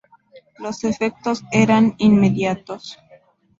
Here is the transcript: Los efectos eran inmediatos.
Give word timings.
Los 0.57 0.83
efectos 0.83 1.43
eran 1.51 1.93
inmediatos. 1.99 2.97